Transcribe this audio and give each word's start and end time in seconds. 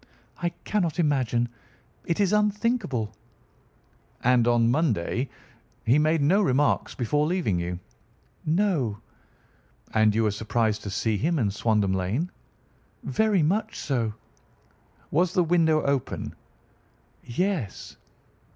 "I 0.41 0.49
cannot 0.63 0.97
imagine. 0.97 1.47
It 2.05 2.19
is 2.19 2.33
unthinkable." 2.33 3.13
"And 4.23 4.47
on 4.47 4.71
Monday 4.71 5.29
he 5.85 5.99
made 5.99 6.23
no 6.23 6.41
remarks 6.41 6.95
before 6.95 7.27
leaving 7.27 7.59
you?" 7.59 7.77
"No." 8.43 8.97
"And 9.93 10.15
you 10.15 10.23
were 10.23 10.31
surprised 10.31 10.81
to 10.81 10.89
see 10.89 11.17
him 11.17 11.37
in 11.37 11.51
Swandam 11.51 11.93
Lane?" 11.93 12.31
"Very 13.03 13.43
much 13.43 13.77
so." 13.77 14.15
"Was 15.11 15.35
the 15.35 15.43
window 15.43 15.83
open?" 15.83 16.33
"Yes." 17.23 17.95